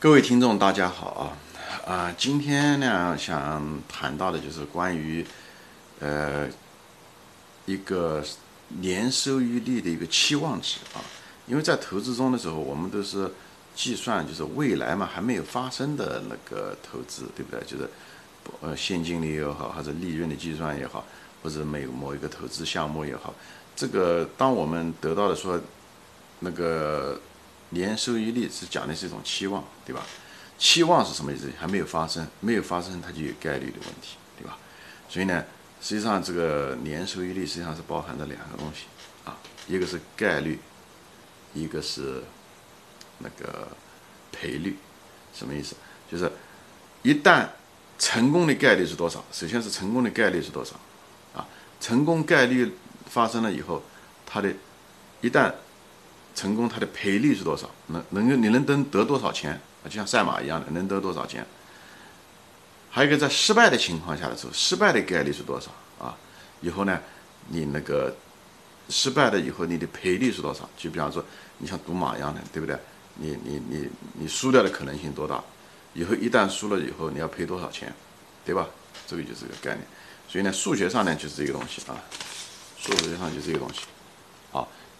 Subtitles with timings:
[0.00, 1.36] 各位听众，大家好
[1.84, 1.92] 啊！
[1.92, 5.26] 啊，今天呢，想谈到的就是关于
[5.98, 6.46] 呃
[7.66, 8.22] 一个
[8.68, 11.02] 年收益率的一个期望值啊。
[11.48, 13.28] 因为在投资中的时候，我们都是
[13.74, 17.60] 计算就是未来嘛还没有发生的那个投资，对不对？
[17.66, 17.90] 就是
[18.60, 21.04] 呃现金流也好，还是利润的计算也好，
[21.42, 23.34] 或者每某一个投资项目也好，
[23.74, 25.60] 这个当我们得到的说
[26.38, 27.20] 那个。
[27.70, 30.02] 年收益率是讲的是一种期望，对吧？
[30.58, 31.50] 期望是什么意思？
[31.58, 34.58] 还没有发生，没有发生，它就有概率的问题，对吧？
[35.08, 35.44] 所以呢，
[35.80, 38.86] 实际上这个年收益率实际上是包含着两个东西
[39.24, 40.58] 啊，一个是概率，
[41.54, 42.22] 一个是
[43.18, 43.68] 那个
[44.32, 44.76] 赔率。
[45.32, 45.76] 什么意思？
[46.10, 46.30] 就是
[47.02, 47.46] 一旦
[47.98, 49.24] 成功的概率是多少？
[49.30, 50.74] 首先是成功的概率是多少
[51.34, 51.46] 啊？
[51.80, 52.72] 成功概率
[53.08, 53.80] 发生了以后，
[54.26, 54.52] 它的
[55.20, 55.52] 一旦
[56.38, 57.68] 成功，它的赔率是多少？
[57.88, 59.52] 能能够你能得得多少钱
[59.82, 59.84] 啊？
[59.86, 61.44] 就像赛马一样的，能得多少钱？
[62.88, 66.16] 还有一个在失败的情况下的时候，失败的概率是多少啊？
[66.60, 67.00] 以后呢，
[67.48, 68.14] 你那个
[68.88, 70.68] 失败了以后，你的赔率是多少？
[70.76, 71.24] 就比方说，
[71.58, 72.78] 你像赌马一样的，对不对？
[73.14, 75.42] 你你你你输掉的可能性多大？
[75.92, 77.92] 以后一旦输了以后，你要赔多少钱？
[78.44, 78.68] 对吧？
[79.06, 79.84] 这个就是个概念。
[80.28, 81.96] 所以呢，数学上呢就是这个东西啊，
[82.78, 83.80] 数学上就这个东西。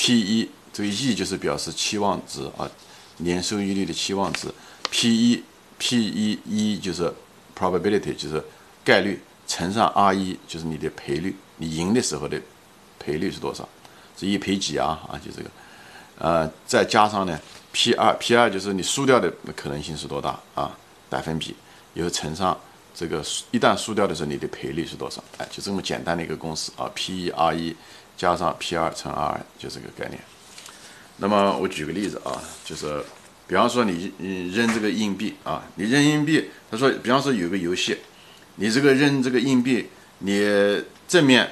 [0.00, 0.50] ，P 一。
[0.72, 2.70] 这个 E 就是表示期望值啊，
[3.16, 4.46] 年收益率的期望值。
[4.88, 5.42] P 一
[5.78, 7.12] P 一一就是
[7.58, 8.42] probability，就是
[8.84, 12.40] 概率乘上 R 一就是你的赔率，你赢的时候的
[13.00, 13.68] 赔率是多少？
[14.16, 15.00] 是一赔几啊？
[15.10, 15.50] 啊，就这个。
[16.18, 17.38] 呃，再加上呢
[17.72, 20.70] ，P 二 P 二就是你输掉的可能性是多大啊？
[21.10, 21.56] 百分比，
[21.94, 22.56] 以后乘上
[22.94, 25.22] 这个一旦输掉的时候你的赔率是多少？
[25.38, 27.74] 哎，就这么简单的一个公式啊，P 一 R 一
[28.20, 30.20] 加上 P 二乘 R，就这个概念。
[31.16, 33.02] 那么我举个例子啊，就是，
[33.46, 37.96] 比方说你你扔这个硬币啊，你扔硬币，他说，比方说有个游戏，
[38.56, 41.50] 你这个扔这个硬币，你正面，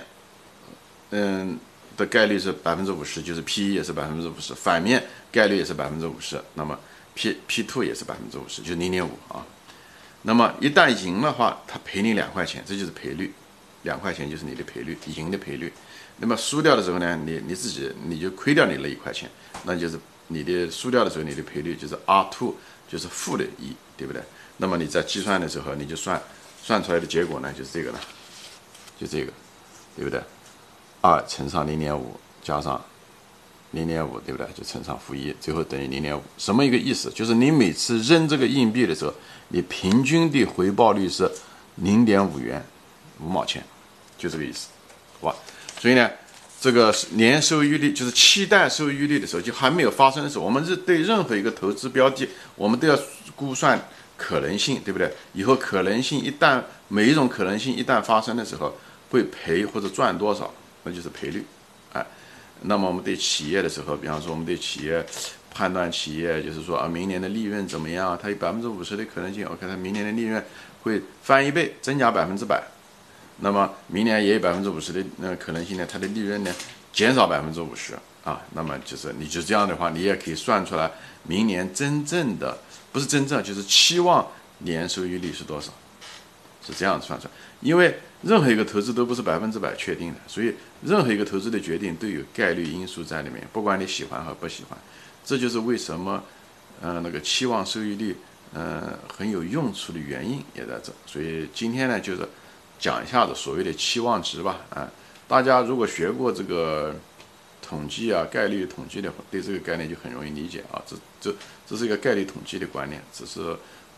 [1.08, 1.58] 嗯
[1.96, 5.02] 的概率是百分之五十，就是 P 一也是百分之五十，反面
[5.32, 6.78] 概率也是百分之五十，那么
[7.14, 9.42] P P two 也是百分之五十，就是零点五啊。
[10.20, 13.32] 那么一旦赢的话，他赔你两块钱，这就是赔率，
[13.84, 15.72] 两块钱就是你的赔率，赢的赔率。
[16.20, 19.30] 那么输掉的时候呢，你你自己你就亏掉你那一块钱，
[19.64, 22.54] 那就是你的输掉的时候，你的赔率就是 R two，
[22.88, 24.20] 就是负的一，对不对？
[24.56, 26.20] 那么你在计算的时候，你就算
[26.62, 28.00] 算出来的结果呢，就是这个了，
[28.98, 29.32] 就这个，
[29.96, 30.20] 对不对？
[31.00, 32.84] 二乘上零点五加上
[33.70, 34.46] 零点五，对不对？
[34.52, 36.20] 就乘上负一，最后等于零点五。
[36.36, 37.08] 什么一个意思？
[37.14, 39.14] 就是你每次扔这个硬币的时候，
[39.50, 41.30] 你平均的回报率是
[41.76, 42.60] 零点五元
[43.20, 43.64] 五毛钱，
[44.18, 44.66] 就这个意思，
[45.20, 45.36] 好吧？
[45.78, 46.10] 所以呢，
[46.60, 52.98] 这个年收益率就是期待收益率的时候，就还没有发生的时候，我们是对任何一个投资标的，我们都要
[53.36, 53.80] 估算
[54.16, 55.12] 可能性，对不对？
[55.34, 58.76] 以后可能性一旦每一种可能性一旦发生的时候，
[59.10, 60.52] 会赔或者赚多少，
[60.82, 61.44] 那就是赔率，
[61.92, 62.04] 哎。
[62.62, 65.06] 那么我们对企业的时候，比方说我们对企业
[65.54, 68.18] 判断企业，就是说啊，明年的利润怎么样？
[68.20, 70.44] 它有百分之五十的可能性，OK，它明年的利润
[70.82, 72.60] 会翻一倍，增加百分之百。
[73.40, 76.52] 那么明年也有百分之五十的那可能性呢，它的利润呢
[76.92, 77.94] 减少百分之五十
[78.24, 80.90] 啊，那么就是你就这样的话，你也可以算出来
[81.22, 82.58] 明年真正的
[82.90, 84.26] 不是真正就是期望
[84.58, 85.72] 年收益率是多少，
[86.66, 87.30] 是这样算出来。
[87.60, 94.76] 因为任何一个投资都不是百分之百确定的，所以任何一个投资的决定都有概率因素在里面，不管你喜欢和不喜欢，
[95.24, 96.20] 这就是为什么
[96.80, 98.16] 呃那个期望收益率
[98.52, 100.92] 呃很有用处的原因也在这。
[101.06, 102.28] 所以今天呢就是。
[102.78, 104.88] 讲一下子所谓的期望值吧，啊，
[105.26, 106.94] 大家如果学过这个
[107.60, 110.80] 统计啊，概率统计的话，对这个概念就很容易理解啊。
[110.86, 111.34] 这这
[111.68, 113.40] 这是一个概率统计的观念，只是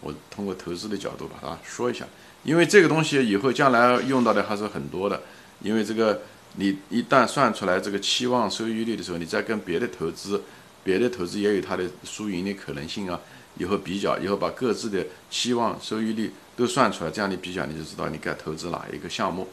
[0.00, 2.06] 我通过投资的角度把它说一下。
[2.42, 5.20] 因为这个东西以后将来用到的还是很多的。
[5.60, 6.22] 因为这个
[6.56, 10.42] 你一旦算出来这个期望收益率的时候，你再跟别的投资，
[10.82, 13.20] 别的投资也有它的输赢的可能性啊。
[13.58, 19.48] 以后比较，以后把各自的期望收益率都算出来，这样你比较你就知道你该投资哪一个项目，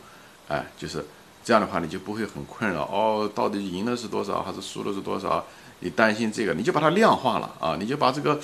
[0.50, 1.04] 哎，就是
[1.44, 5.46] 这样的话你就不会很困扰哦，到底赢的是多少还是输的是多少？
[5.80, 8.40] 你担心这个，你就把它量化了啊，你就把这个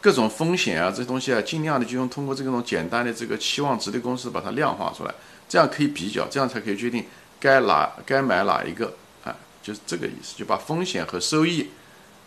[0.00, 5.14] 各种风险啊这东西啊，尽量的就用通过这种简单的这个期望值的公式把它量化出来，
[5.48, 7.04] 这样可以比较，这样才可以决定
[7.38, 8.92] 该哪该买哪一个，
[9.24, 11.70] 哎，就是这个意思，就把风险和收益，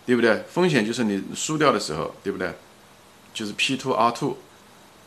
[0.06, 0.44] 对不对？
[0.50, 2.54] 风险就是你输掉的时候，对不对？
[3.34, 4.38] 就是 P two R two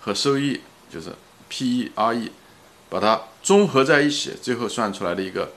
[0.01, 0.61] 和收益
[0.91, 1.13] 就是
[1.49, 2.31] P E R E，，
[2.89, 5.53] 把它综合在一起，最后算出来的一个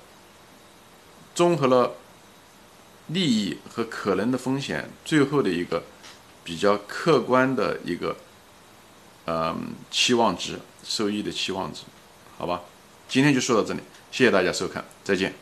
[1.34, 1.96] 综合了
[3.08, 5.84] 利益和可能的风险，最后的一个
[6.44, 8.16] 比较客观的一个，
[9.26, 11.82] 嗯，期望值收益的期望值，
[12.38, 12.62] 好吧？
[13.08, 13.82] 今天就说到这里，
[14.12, 15.34] 谢谢大家收看，再见。